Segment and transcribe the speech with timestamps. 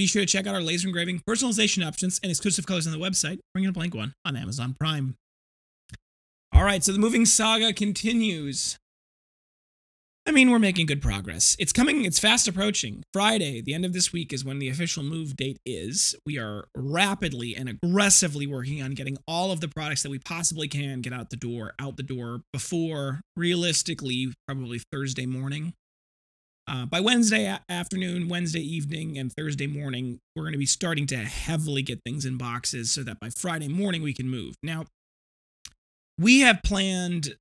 [0.00, 2.98] Be sure to check out our laser engraving, personalization options, and exclusive colors on the
[2.98, 3.38] website.
[3.52, 5.14] Bring in a blank one on Amazon Prime.
[6.54, 8.78] All right, so the moving saga continues.
[10.24, 11.54] I mean, we're making good progress.
[11.58, 13.02] It's coming, it's fast approaching.
[13.12, 16.14] Friday, the end of this week, is when the official move date is.
[16.24, 20.66] We are rapidly and aggressively working on getting all of the products that we possibly
[20.66, 25.74] can get out the door, out the door before realistically, probably Thursday morning.
[26.70, 31.16] Uh, by Wednesday afternoon, Wednesday evening, and Thursday morning, we're going to be starting to
[31.16, 34.54] heavily get things in boxes so that by Friday morning we can move.
[34.62, 34.84] Now,
[36.16, 37.34] we have planned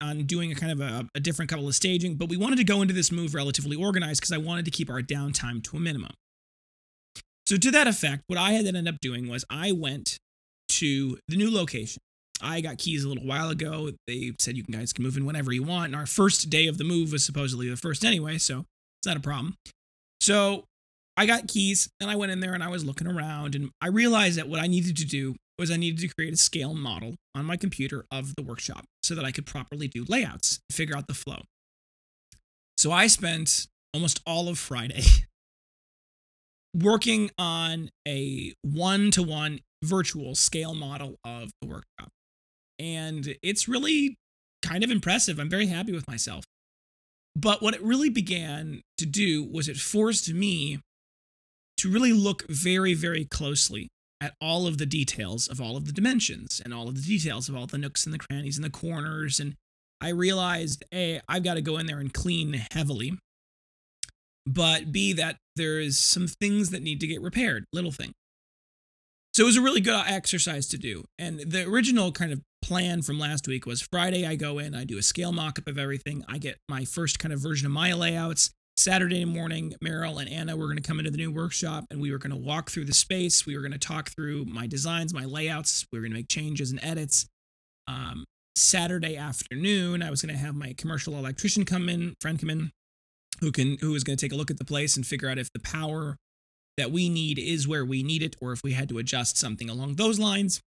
[0.00, 2.64] on doing a kind of a, a different couple of staging, but we wanted to
[2.64, 5.80] go into this move relatively organized because I wanted to keep our downtime to a
[5.80, 6.12] minimum.
[7.46, 10.16] So, to that effect, what I had ended up doing was I went
[10.68, 12.00] to the new location.
[12.40, 13.90] I got keys a little while ago.
[14.06, 15.86] They said you guys can move in whenever you want.
[15.86, 18.64] And our first day of the move was supposedly the first anyway, so
[19.00, 19.56] it's not a problem.
[20.20, 20.64] So
[21.16, 23.88] I got keys and I went in there and I was looking around and I
[23.88, 27.14] realized that what I needed to do was I needed to create a scale model
[27.34, 30.96] on my computer of the workshop so that I could properly do layouts, and figure
[30.96, 31.42] out the flow.
[32.76, 35.02] So I spent almost all of Friday
[36.74, 42.10] working on a one to one virtual scale model of the workshop.
[42.78, 44.16] And it's really
[44.62, 45.38] kind of impressive.
[45.38, 46.44] I'm very happy with myself.
[47.36, 50.80] But what it really began to do was it forced me
[51.76, 53.88] to really look very, very closely
[54.22, 57.50] at all of the details of all of the dimensions and all of the details
[57.50, 59.38] of all the nooks and the crannies and the corners.
[59.38, 59.54] And
[60.00, 63.18] I realized, A, I've got to go in there and clean heavily.
[64.46, 68.14] But B, that there's some things that need to get repaired, little things.
[69.34, 71.04] So it was a really good exercise to do.
[71.18, 74.84] And the original kind of plan from last week was Friday, I go in, I
[74.84, 76.24] do a scale mock up of everything.
[76.28, 78.50] I get my first kind of version of my layouts.
[78.76, 82.12] Saturday morning, Meryl and Anna were going to come into the new workshop and we
[82.12, 83.46] were going to walk through the space.
[83.46, 85.86] We were going to talk through my designs, my layouts.
[85.90, 87.26] We were going to make changes and edits.
[87.88, 88.24] Um,
[88.54, 92.70] Saturday afternoon, I was going to have my commercial electrician come in, friend come in,
[93.40, 95.38] who can who is going to take a look at the place and figure out
[95.38, 96.16] if the power
[96.76, 99.70] that we need is where we need it or if we had to adjust something
[99.70, 100.60] along those lines.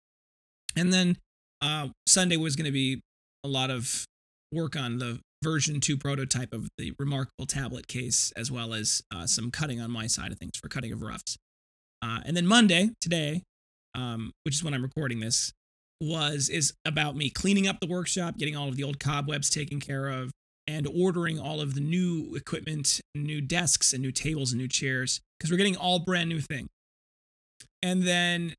[0.76, 1.16] And then
[1.62, 3.00] uh, Sunday was going to be
[3.44, 4.04] a lot of
[4.52, 9.26] work on the version 2 prototype of the remarkable tablet case as well as uh,
[9.26, 11.36] some cutting on my side of things for cutting of roughs.
[12.02, 13.42] Uh, and then monday today
[13.94, 15.52] um, which is when i'm recording this
[16.00, 19.80] was is about me cleaning up the workshop getting all of the old cobwebs taken
[19.80, 20.30] care of
[20.69, 25.20] and ordering all of the new equipment new desks and new tables and new chairs
[25.38, 26.69] because we're getting all brand new thing.
[27.82, 28.54] And then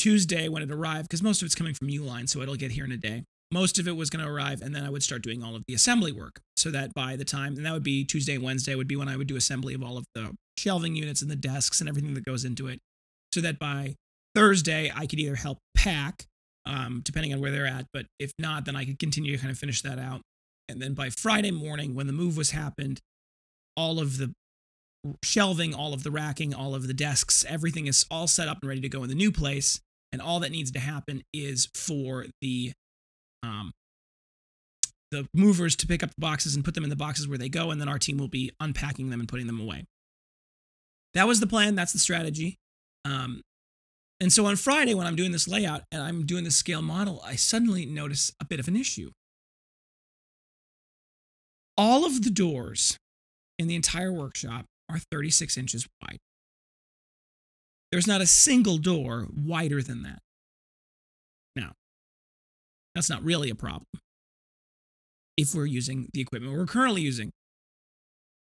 [0.00, 2.86] tuesday when it arrived because most of it's coming from uline so it'll get here
[2.86, 3.22] in a day.
[3.52, 5.62] Most of it was going to arrive and then i would start doing all of
[5.68, 8.88] the assembly work so that by the time and that would be tuesday wednesday would
[8.88, 11.80] be when i would do assembly of all of the shelving units and the desks
[11.80, 12.78] and everything that goes into it
[13.34, 13.94] so that by
[14.34, 16.24] thursday i could either help pack
[16.64, 19.50] um, depending on where they're at but if not then i could continue to kind
[19.50, 20.22] of finish that out.
[20.68, 23.00] And then by friday morning when the move was happened
[23.76, 24.32] all of the
[25.24, 28.68] shelving all of the racking all of the desks everything is all set up and
[28.68, 29.80] ready to go in the new place
[30.12, 32.72] and all that needs to happen is for the
[33.42, 33.72] um,
[35.10, 37.48] the movers to pick up the boxes and put them in the boxes where they
[37.48, 39.84] go, and then our team will be unpacking them and putting them away.
[41.14, 41.74] That was the plan.
[41.74, 42.56] That's the strategy.
[43.04, 43.42] Um,
[44.20, 47.22] and so on Friday, when I'm doing this layout and I'm doing the scale model,
[47.24, 49.10] I suddenly notice a bit of an issue.
[51.76, 52.98] All of the doors
[53.58, 56.18] in the entire workshop are 36 inches wide.
[57.92, 60.20] There's not a single door wider than that.
[61.56, 61.72] Now,
[62.94, 63.86] that's not really a problem
[65.36, 67.30] if we're using the equipment we're currently using.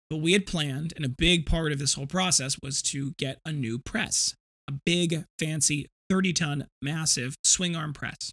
[0.09, 3.39] But we had planned, and a big part of this whole process was to get
[3.45, 4.35] a new press,
[4.67, 8.31] a big, fancy, 30 ton, massive swing arm press.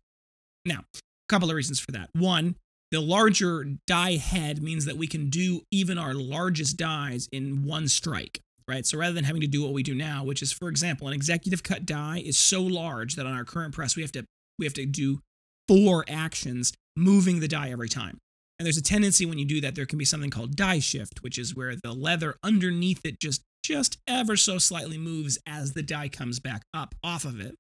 [0.65, 2.11] Now, a couple of reasons for that.
[2.15, 2.57] One,
[2.91, 7.87] the larger die head means that we can do even our largest dies in one
[7.87, 8.87] strike, right?
[8.87, 11.15] So rather than having to do what we do now, which is, for example, an
[11.15, 14.25] executive cut die is so large that on our current press we have to
[14.59, 15.21] we have to do
[15.67, 18.19] four actions moving the die every time.
[18.59, 21.23] And there's a tendency when you do that, there can be something called die shift,
[21.23, 25.83] which is where the leather underneath it just just ever so slightly moves as the
[25.83, 27.55] die comes back up off of it.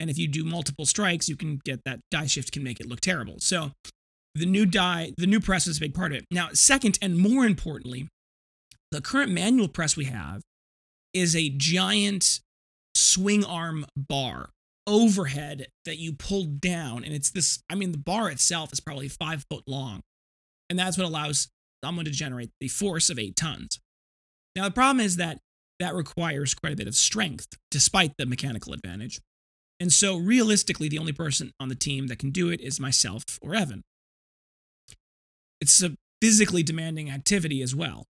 [0.00, 2.86] And if you do multiple strikes, you can get that die shift can make it
[2.86, 3.36] look terrible.
[3.38, 3.72] So
[4.34, 6.24] the new die, the new press is a big part of it.
[6.30, 8.08] Now, second and more importantly,
[8.90, 10.42] the current manual press we have
[11.12, 12.40] is a giant
[12.94, 14.50] swing arm bar
[14.86, 17.04] overhead that you pull down.
[17.04, 20.00] And it's this, I mean, the bar itself is probably five foot long.
[20.70, 21.48] And that's what allows
[21.84, 23.78] someone to generate the force of eight tons.
[24.56, 25.38] Now, the problem is that
[25.78, 29.20] that requires quite a bit of strength, despite the mechanical advantage.
[29.78, 33.22] And so, realistically, the only person on the team that can do it is myself
[33.40, 33.84] or Evan.
[35.60, 38.06] It's a physically demanding activity as well,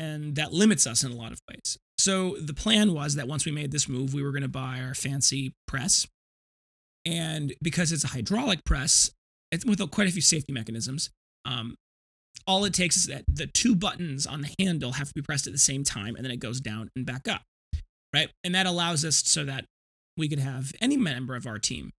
[0.00, 1.76] and that limits us in a lot of ways.
[1.98, 4.80] So, the plan was that once we made this move, we were going to buy
[4.82, 6.06] our fancy press.
[7.06, 9.10] And because it's a hydraulic press,
[9.52, 11.10] it's with quite a few safety mechanisms,
[11.44, 11.76] um,
[12.46, 15.46] all it takes is that the two buttons on the handle have to be pressed
[15.46, 17.42] at the same time and then it goes down and back up
[18.14, 19.64] right and that allows us so that
[20.16, 21.90] we could have any member of our team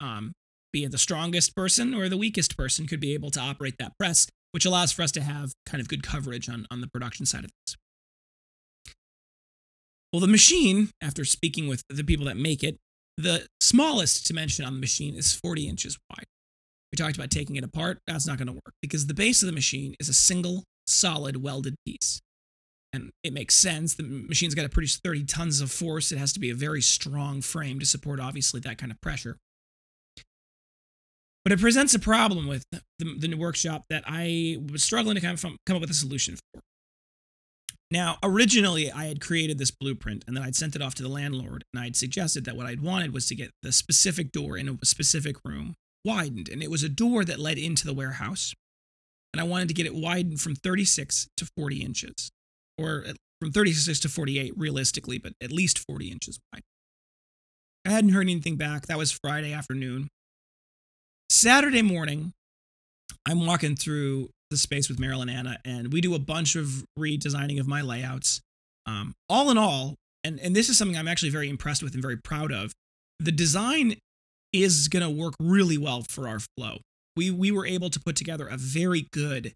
[0.00, 0.32] um,
[0.72, 3.92] be it the strongest person or the weakest person could be able to operate that
[3.98, 7.26] press which allows for us to have kind of good coverage on, on the production
[7.26, 7.76] side of things
[10.12, 12.76] well the machine after speaking with the people that make it
[13.16, 16.26] the smallest dimension on the machine is 40 inches wide
[16.92, 17.98] we talked about taking it apart.
[18.06, 21.42] That's not going to work because the base of the machine is a single solid
[21.42, 22.20] welded piece.
[22.92, 23.94] And it makes sense.
[23.94, 26.12] The machine's got to produce 30 tons of force.
[26.12, 29.36] It has to be a very strong frame to support, obviously, that kind of pressure.
[31.46, 35.34] But it presents a problem with the, the workshop that I was struggling to kind
[35.34, 36.60] of come up with a solution for.
[37.88, 41.08] Now, originally, I had created this blueprint and then I'd sent it off to the
[41.08, 44.68] landlord and I'd suggested that what I'd wanted was to get the specific door in
[44.68, 48.52] a specific room widened, and it was a door that led into the warehouse.
[49.32, 52.32] And I wanted to get it widened from 36 to 40 inches,
[52.76, 53.04] or
[53.40, 56.62] from 36 to 48 realistically, but at least 40 inches wide.
[57.84, 58.86] I hadn't heard anything back.
[58.86, 60.08] That was Friday afternoon.
[61.36, 62.32] Saturday morning,
[63.28, 66.82] I'm walking through the space with Meryl and Anna, and we do a bunch of
[66.98, 68.40] redesigning of my layouts.
[68.86, 72.00] Um, all in all, and, and this is something I'm actually very impressed with and
[72.00, 72.72] very proud of.
[73.20, 73.96] The design
[74.54, 76.78] is going to work really well for our flow.
[77.18, 79.52] We, we were able to put together a very good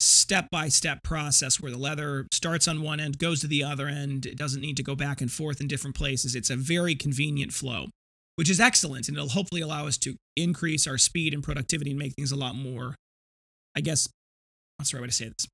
[0.00, 3.86] step by step process where the leather starts on one end, goes to the other
[3.86, 4.26] end.
[4.26, 6.34] It doesn't need to go back and forth in different places.
[6.34, 7.90] It's a very convenient flow,
[8.36, 9.08] which is excellent.
[9.08, 12.36] And it'll hopefully allow us to increase our speed and productivity and make things a
[12.36, 12.94] lot more,
[13.76, 14.08] I guess,
[14.76, 15.46] what's the right way to say this?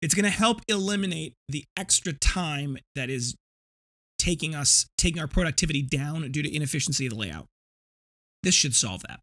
[0.00, 3.36] It's going to help eliminate the extra time that is
[4.18, 7.46] taking us taking our productivity down due to inefficiency of the layout.
[8.42, 9.20] This should solve that.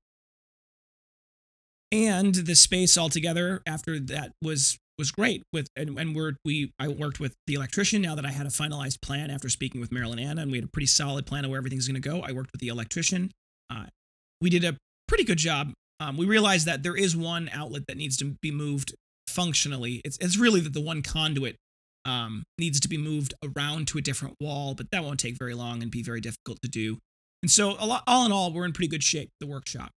[1.91, 6.89] And the space altogether after that was was great with and, and we're we I
[6.89, 10.11] worked with the electrician now that I had a finalized plan after speaking with Meryl
[10.11, 12.21] and Anna and we had a pretty solid plan of where everything's going to go.
[12.21, 13.31] I worked with the electrician.
[13.69, 13.85] Uh,
[14.41, 15.71] we did a pretty good job.
[15.99, 18.93] Um, we realized that there is one outlet that needs to be moved
[19.27, 20.01] functionally.
[20.03, 21.55] It's it's really that the one conduit
[22.05, 25.53] um, needs to be moved around to a different wall, but that won't take very
[25.53, 26.97] long and be very difficult to do.
[27.41, 29.91] And so, lot, all in all, we're in pretty good shape, the workshop.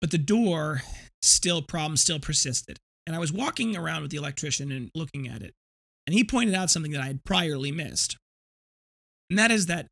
[0.00, 0.82] But the door
[1.22, 2.78] still, problem still persisted.
[3.06, 5.54] And I was walking around with the electrician and looking at it.
[6.06, 8.16] And he pointed out something that I had priorly missed.
[9.30, 9.86] And that is that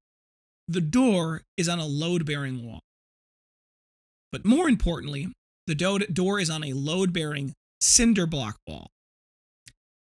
[0.68, 2.80] the door is on a load bearing wall.
[4.32, 5.32] But more importantly,
[5.66, 8.88] the door is on a load bearing cinder block wall,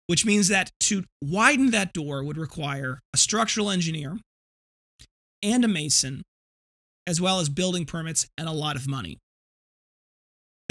[0.06, 4.18] which means that to widen that door would require a structural engineer
[5.42, 6.22] and a mason,
[7.06, 9.18] as well as building permits and a lot of money.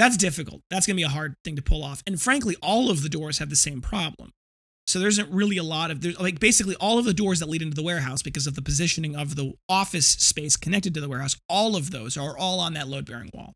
[0.01, 0.63] That's difficult.
[0.72, 2.01] That's going to be a hard thing to pull off.
[2.08, 4.31] And frankly, all of the doors have the same problem.
[4.88, 7.48] So there isn't really a lot of there's like basically all of the doors that
[7.48, 11.08] lead into the warehouse because of the positioning of the office space connected to the
[11.08, 13.53] warehouse, all of those are all on that load bearing wall.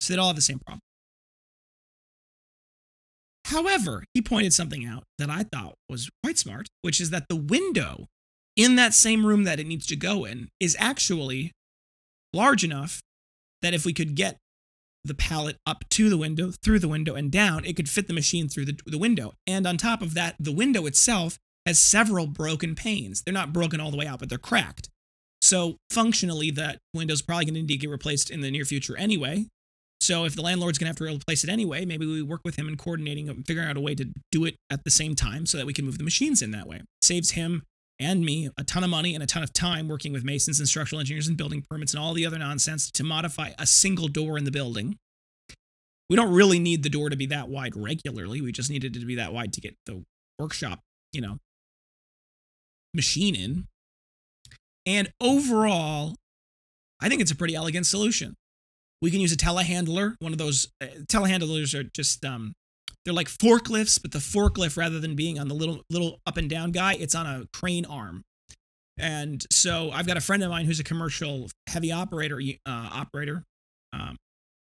[0.00, 0.80] So they all have the same problem.
[3.44, 7.36] However, he pointed something out that I thought was quite smart, which is that the
[7.36, 8.06] window
[8.56, 11.52] in that same room that it needs to go in is actually
[12.34, 13.00] large enough
[13.62, 14.36] that if we could get
[15.06, 18.14] the pallet up to the window, through the window, and down, it could fit the
[18.14, 19.32] machine through the, the window.
[19.46, 23.22] And on top of that, the window itself has several broken panes.
[23.22, 24.88] They're not broken all the way out, but they're cracked.
[25.40, 28.96] So functionally, that window's probably going to need to get replaced in the near future
[28.96, 29.46] anyway.
[30.00, 32.56] So if the landlord's going to have to replace it anyway, maybe we work with
[32.56, 35.46] him in coordinating and figuring out a way to do it at the same time
[35.46, 36.82] so that we can move the machines in that way.
[37.02, 37.62] Saves him
[37.98, 40.68] and me a ton of money and a ton of time working with masons and
[40.68, 44.36] structural engineers and building permits and all the other nonsense to modify a single door
[44.36, 44.98] in the building.
[46.08, 48.40] We don't really need the door to be that wide regularly.
[48.40, 50.04] We just needed it to be that wide to get the
[50.38, 50.80] workshop,
[51.12, 51.38] you know,
[52.94, 53.66] machine in.
[54.84, 56.14] And overall,
[57.00, 58.36] I think it's a pretty elegant solution.
[59.02, 60.14] We can use a telehandler.
[60.20, 62.54] One of those uh, telehandlers are just um,
[63.06, 66.50] they're like forklifts, but the forklift rather than being on the little little up and
[66.50, 68.24] down guy, it's on a crane arm.
[68.98, 73.44] And so I've got a friend of mine who's a commercial heavy operator uh, operator.
[73.92, 74.16] Um,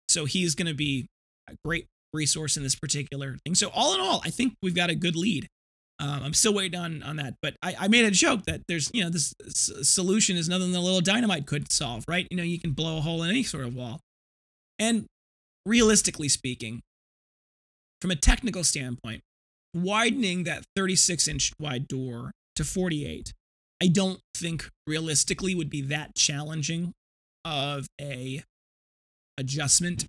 [0.08, 1.08] so he's going to be
[1.50, 3.56] a great resource in this particular thing.
[3.56, 5.48] So all in all, I think we've got a good lead.
[6.00, 8.92] Um, I'm still waiting on on that, but I, I made a joke that there's
[8.94, 12.28] you know this, solution is nothing that a little dynamite could solve, right?
[12.30, 14.02] You know you can blow a hole in any sort of wall,
[14.78, 15.06] and
[15.66, 16.82] realistically speaking,
[18.06, 19.24] from a technical standpoint,
[19.74, 23.34] widening that 36 inch wide door to 48,
[23.82, 26.94] I don't think realistically would be that challenging
[27.44, 28.44] of a
[29.40, 30.06] adjustment.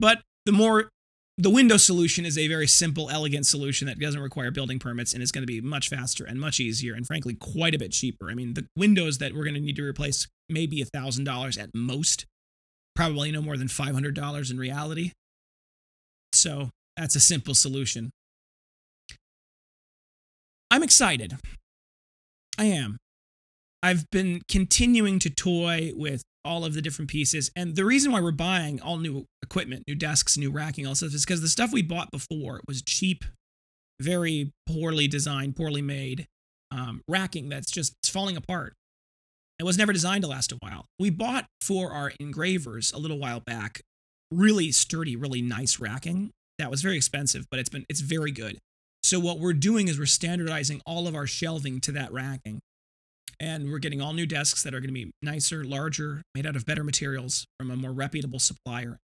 [0.00, 0.88] But the more
[1.36, 5.22] the window solution is a very simple, elegant solution that doesn't require building permits and
[5.22, 8.30] is going to be much faster and much easier and frankly quite a bit cheaper.
[8.30, 11.58] I mean, the windows that we're going to need to replace maybe a thousand dollars
[11.58, 12.24] at most,
[12.96, 15.12] probably no more than five hundred dollars in reality.
[16.32, 18.10] So that's a simple solution.
[20.70, 21.36] I'm excited.
[22.58, 22.98] I am.
[23.82, 27.50] I've been continuing to toy with all of the different pieces.
[27.56, 31.14] And the reason why we're buying all new equipment, new desks, new racking, all stuff
[31.14, 33.24] is because the stuff we bought before was cheap,
[34.00, 36.26] very poorly designed, poorly made
[36.70, 38.74] um, racking that's just falling apart.
[39.58, 40.86] It was never designed to last a while.
[40.98, 43.82] We bought for our engravers a little while back
[44.30, 46.30] really sturdy, really nice racking.
[46.58, 48.58] That was very expensive, but it's been it's very good.
[49.02, 52.60] So what we're doing is we're standardizing all of our shelving to that racking
[53.40, 56.56] and we're getting all new desks that are going to be nicer, larger, made out
[56.56, 58.98] of better materials from a more reputable supplier.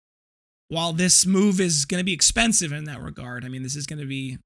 [0.68, 3.86] While this move is going to be expensive in that regard, I mean, this is
[3.86, 4.38] going to be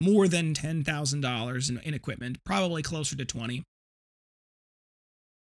[0.00, 3.62] more than $10,000 in, in equipment, probably closer to 20.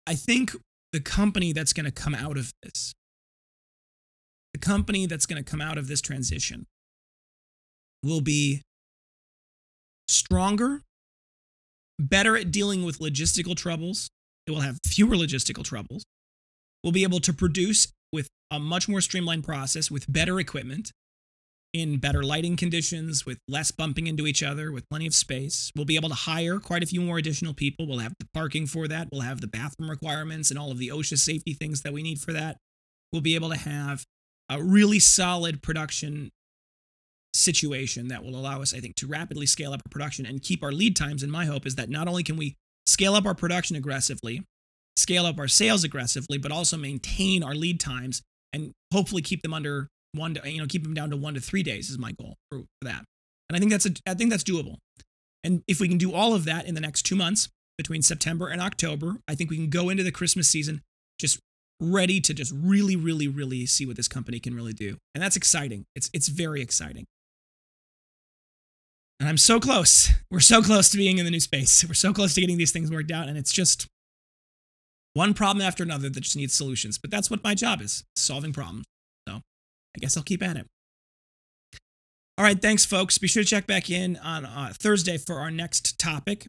[0.07, 0.55] I think
[0.91, 2.93] the company that's going to come out of this,
[4.53, 6.65] the company that's going to come out of this transition
[8.03, 8.61] will be
[10.07, 10.81] stronger
[11.99, 14.09] better at dealing with logistical troubles.
[14.45, 16.03] It will have fewer logistical troubles.
[16.83, 20.91] We'll be able to produce with a much more streamlined process with better equipment
[21.73, 25.71] in better lighting conditions, with less bumping into each other, with plenty of space.
[25.75, 27.87] We'll be able to hire quite a few more additional people.
[27.87, 29.09] We'll have the parking for that.
[29.11, 32.19] We'll have the bathroom requirements and all of the OSHA safety things that we need
[32.19, 32.57] for that.
[33.11, 34.05] We'll be able to have
[34.49, 36.29] a really solid production
[37.37, 40.63] situation that will allow us, I think, to rapidly scale up our production and keep
[40.63, 41.23] our lead times.
[41.23, 44.43] And my hope is that not only can we scale up our production aggressively,
[44.95, 48.21] scale up our sales aggressively, but also maintain our lead times
[48.53, 51.39] and hopefully keep them under one to, you know, keep them down to one to
[51.39, 53.03] three days is my goal for, that.
[53.49, 54.77] And I think that's a, I think that's doable.
[55.43, 58.47] And if we can do all of that in the next two months between September
[58.47, 60.81] and October, I think we can go into the Christmas season
[61.19, 61.39] just
[61.79, 64.97] ready to just really, really, really see what this company can really do.
[65.13, 65.85] And that's exciting.
[65.95, 67.05] It's it's very exciting.
[69.19, 70.09] And I'm so close.
[70.29, 71.83] We're so close to being in the new space.
[71.87, 73.27] We're so close to getting these things worked out.
[73.27, 73.87] And it's just
[75.13, 76.97] one problem after another that just needs solutions.
[76.99, 78.85] But that's what my job is solving problems.
[79.27, 80.67] So I guess I'll keep at it.
[82.37, 82.61] All right.
[82.61, 83.17] Thanks, folks.
[83.17, 86.47] Be sure to check back in on uh, Thursday for our next topic.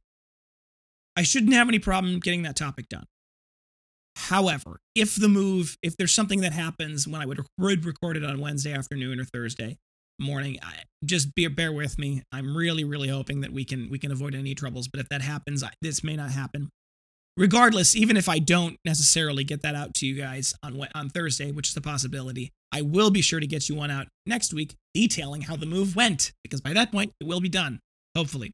[1.17, 3.07] I shouldn't have any problem getting that topic done.
[4.15, 8.41] However, if the move, if there's something that happens when I would record it on
[8.41, 9.79] Wednesday afternoon or Thursday,
[10.19, 10.59] morning.
[10.63, 12.23] I, just bear, bear with me.
[12.33, 14.89] I'm really, really hoping that we can we can avoid any troubles.
[14.89, 16.69] But if that happens, I, this may not happen.
[17.37, 21.53] Regardless, even if I don't necessarily get that out to you guys on on Thursday,
[21.53, 24.75] which is a possibility, I will be sure to get you one out next week
[24.93, 27.79] detailing how the move went because by that point it will be done,
[28.17, 28.53] hopefully.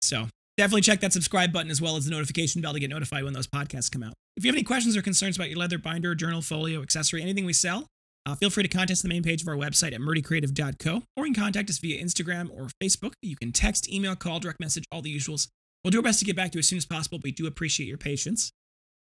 [0.00, 3.24] So definitely check that subscribe button as well as the notification bell to get notified
[3.24, 4.14] when those podcasts come out.
[4.36, 7.44] If you have any questions or concerns about your leather binder, journal, folio, accessory, anything
[7.44, 7.86] we sell,
[8.24, 11.26] uh, feel free to contact us the main page of our website at murdycreative.co, or
[11.26, 13.14] you can contact us via Instagram or Facebook.
[13.20, 15.48] You can text, email, call, direct message, all the usuals.
[15.82, 17.18] We'll do our best to get back to you as soon as possible.
[17.18, 18.52] But we do appreciate your patience.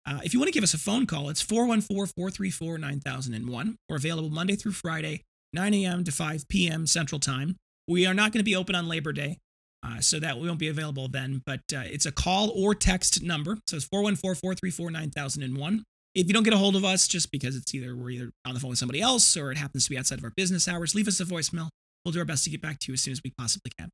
[0.05, 3.75] Uh, if you want to give us a phone call, it's 414 434 9001.
[3.89, 6.03] We're available Monday through Friday, 9 a.m.
[6.03, 6.85] to 5 p.m.
[6.85, 7.55] Central Time.
[7.87, 9.39] We are not going to be open on Labor Day,
[9.83, 11.41] uh, so that we won't be available then.
[11.45, 13.57] But uh, it's a call or text number.
[13.67, 15.83] So it's 414 434 9001.
[16.15, 18.53] If you don't get a hold of us just because it's either we're either on
[18.53, 20.95] the phone with somebody else or it happens to be outside of our business hours,
[20.95, 21.69] leave us a voicemail.
[22.03, 23.89] We'll do our best to get back to you as soon as we possibly can.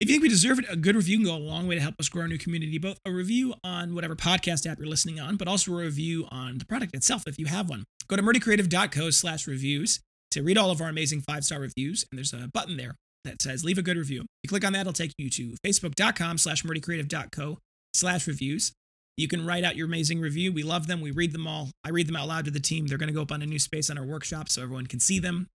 [0.00, 1.80] If you think we deserve it, a good review can go a long way to
[1.80, 5.20] help us grow our new community, both a review on whatever podcast app you're listening
[5.20, 7.84] on, but also a review on the product itself if you have one.
[8.08, 10.00] Go to murdycreative.co slash reviews
[10.32, 13.64] to read all of our amazing five-star reviews, and there's a button there that says
[13.64, 14.22] leave a good review.
[14.22, 17.58] If You click on that, it'll take you to facebook.com slash murdycreative.co
[17.94, 18.72] slash reviews.
[19.16, 20.52] You can write out your amazing review.
[20.52, 21.00] We love them.
[21.00, 21.70] We read them all.
[21.84, 22.86] I read them out loud to the team.
[22.86, 25.00] They're going to go up on a new space on our workshop so everyone can
[25.00, 25.48] see them.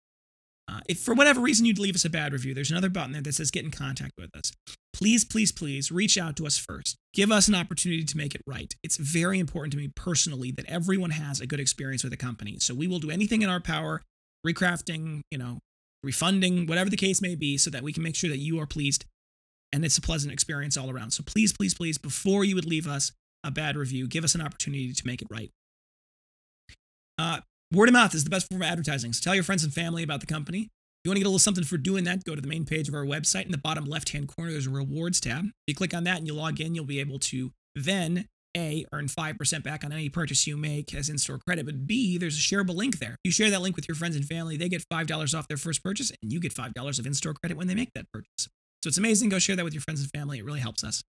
[0.68, 3.22] Uh, if for whatever reason you'd leave us a bad review, there's another button there
[3.22, 4.52] that says get in contact with us.
[4.92, 6.96] Please, please, please reach out to us first.
[7.14, 8.74] Give us an opportunity to make it right.
[8.82, 12.58] It's very important to me personally that everyone has a good experience with the company.
[12.58, 14.02] So we will do anything in our power,
[14.46, 15.58] recrafting, you know,
[16.02, 18.66] refunding, whatever the case may be, so that we can make sure that you are
[18.66, 19.04] pleased
[19.72, 21.10] and it's a pleasant experience all around.
[21.10, 23.12] So please, please, please, before you would leave us
[23.46, 25.50] a bad review, give us an opportunity to make it right.
[27.18, 27.40] Uh,
[27.72, 29.12] Word of mouth is the best form of advertising.
[29.12, 30.60] So tell your friends and family about the company.
[30.60, 30.68] If
[31.04, 32.88] you want to get a little something for doing that, go to the main page
[32.88, 33.44] of our website.
[33.44, 35.44] In the bottom left hand corner, there's a rewards tab.
[35.44, 38.26] If you click on that and you log in, you'll be able to then
[38.56, 41.66] A, earn 5% back on any purchase you make as in store credit.
[41.66, 43.16] But B, there's a shareable link there.
[43.24, 45.82] You share that link with your friends and family, they get $5 off their first
[45.82, 48.48] purchase and you get $5 of in store credit when they make that purchase.
[48.82, 49.30] So it's amazing.
[49.30, 50.38] Go share that with your friends and family.
[50.38, 51.02] It really helps us.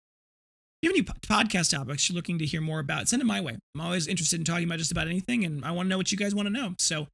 [0.79, 3.41] If you have any podcast topics you're looking to hear more about, send them my
[3.41, 3.57] way.
[3.73, 6.11] I'm always interested in talking about just about anything, and I want to know what
[6.11, 6.75] you guys want to know.
[6.77, 7.07] So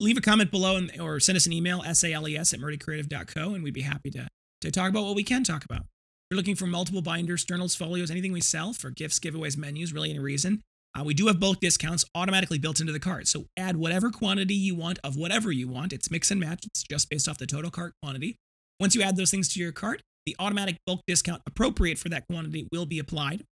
[0.00, 3.72] leave a comment below and, or send us an email, sales at murdycreative.co, and we'd
[3.72, 4.26] be happy to,
[4.62, 5.82] to talk about what we can talk about.
[5.82, 5.86] If
[6.32, 10.10] you're looking for multiple binders, journals, folios, anything we sell for gifts, giveaways, menus, really
[10.10, 10.62] any reason,
[10.98, 13.28] uh, we do have bulk discounts automatically built into the cart.
[13.28, 15.92] So add whatever quantity you want of whatever you want.
[15.92, 16.66] It's mix and match.
[16.66, 18.38] It's just based off the total cart quantity.
[18.80, 22.26] Once you add those things to your cart, the automatic bulk discount appropriate for that
[22.26, 23.44] quantity will be applied.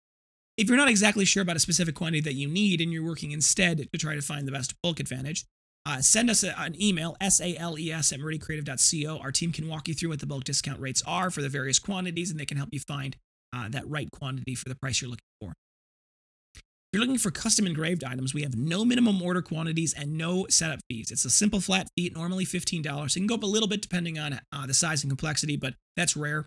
[0.57, 3.31] If you're not exactly sure about a specific quantity that you need and you're working
[3.31, 5.45] instead to try to find the best bulk advantage,
[5.85, 9.17] uh, send us a, an email, sales at murdycreative.co.
[9.17, 11.79] Our team can walk you through what the bulk discount rates are for the various
[11.79, 13.17] quantities, and they can help you find
[13.53, 15.53] uh, that right quantity for the price you're looking for.
[16.93, 20.45] If you're looking for custom engraved items, we have no minimum order quantities and no
[20.49, 21.09] setup fees.
[21.11, 23.05] It's a simple flat fee, normally $15.
[23.05, 25.73] It can go up a little bit depending on uh, the size and complexity, but
[25.97, 26.45] that's rare.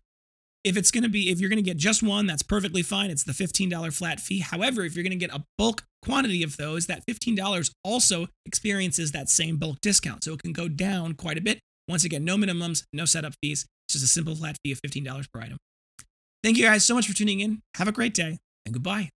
[0.66, 3.08] If it's going to be, if you're going to get just one, that's perfectly fine.
[3.08, 4.40] It's the $15 flat fee.
[4.40, 9.12] However, if you're going to get a bulk quantity of those, that $15 also experiences
[9.12, 10.24] that same bulk discount.
[10.24, 11.60] So it can go down quite a bit.
[11.86, 13.64] Once again, no minimums, no setup fees.
[13.86, 15.58] It's just a simple flat fee of $15 per item.
[16.42, 17.60] Thank you guys so much for tuning in.
[17.76, 19.10] Have a great day and goodbye.